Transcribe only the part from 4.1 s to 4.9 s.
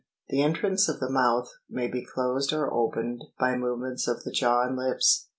the jaws and